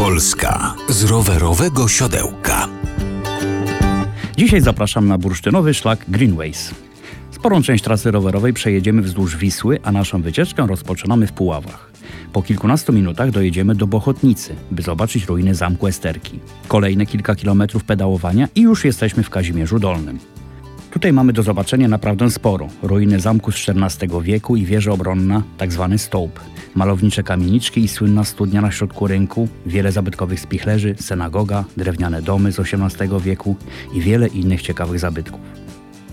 [0.00, 2.68] Polska z rowerowego siodełka.
[4.36, 6.74] Dzisiaj zapraszam na bursztynowy szlak Greenways.
[7.30, 11.90] Sporą część trasy rowerowej przejedziemy wzdłuż Wisły, a naszą wycieczkę rozpoczynamy w Puławach.
[12.32, 16.38] Po kilkunastu minutach dojedziemy do Bochotnicy, by zobaczyć ruiny zamku Esterki.
[16.68, 20.18] Kolejne kilka kilometrów pedałowania i już jesteśmy w Kazimierzu Dolnym.
[20.90, 22.68] Tutaj mamy do zobaczenia naprawdę sporo.
[22.82, 25.86] Ruiny zamku z XIV wieku i wieża obronna, tzw.
[25.90, 26.40] Tak stołp.
[26.74, 32.58] Malownicze kamieniczki i słynna studnia na środku rynku, wiele zabytkowych spichlerzy, synagoga, drewniane domy z
[32.60, 33.56] XVIII wieku
[33.94, 35.40] i wiele innych ciekawych zabytków.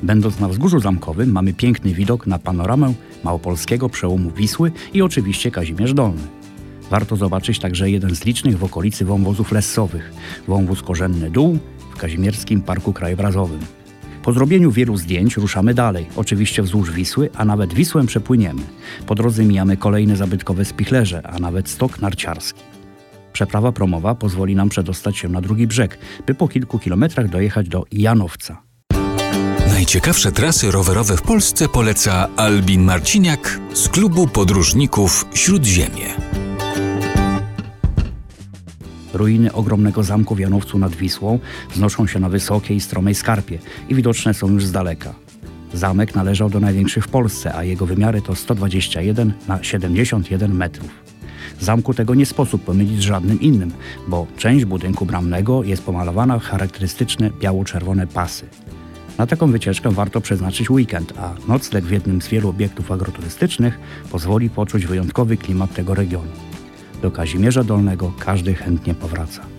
[0.04, 5.94] Będąc na wzgórzu zamkowym mamy piękny widok na panoramę małopolskiego przełomu Wisły i oczywiście Kazimierz
[5.94, 6.28] Dolny.
[6.90, 10.14] Warto zobaczyć także jeden z licznych w okolicy wąwozów lesowych,
[10.48, 11.60] wąwóz Korzenny Dół
[11.96, 13.77] w Kazimierskim Parku Krajobrazowym.
[14.24, 18.62] Po zrobieniu wielu zdjęć ruszamy dalej, oczywiście wzdłuż Wisły, a nawet Wisłem przepłyniemy.
[19.08, 22.62] Po drodze mijamy kolejne zabytkowe spichlerze, a nawet stok narciarski.
[23.34, 27.84] Przeprawa promowa pozwoli nam przedostać się na drugi brzeg, by po kilku kilometrach dojechać do
[27.92, 28.62] Janowca.
[29.68, 36.27] Najciekawsze trasy rowerowe w Polsce poleca Albin Marciniak z klubu podróżników Śródziemie.
[39.14, 41.40] Ruiny ogromnego zamku w Janowcu nad Wisłą
[41.72, 45.14] wznoszą się na wysokiej stromej skarpie i widoczne są już z daleka.
[45.74, 50.90] Zamek należał do największych w Polsce, a jego wymiary to 121 na 71 metrów.
[51.60, 53.72] Zamku tego nie sposób pomylić z żadnym innym,
[54.08, 58.46] bo część budynku bramnego jest pomalowana w charakterystyczne biało-czerwone pasy.
[59.18, 63.80] Na taką wycieczkę warto przeznaczyć weekend, a nocleg w jednym z wielu obiektów agroturystycznych
[64.12, 66.32] pozwoli poczuć wyjątkowy klimat tego regionu.
[67.02, 69.57] Do Kazimierza Dolnego każdy chętnie powraca.